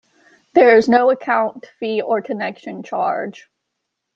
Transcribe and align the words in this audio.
There 0.55 0.77
is 0.77 0.89
no 0.89 1.11
account 1.11 1.67
fee 1.77 2.01
or 2.01 2.23
connection 2.23 2.81
charge. 2.81 3.51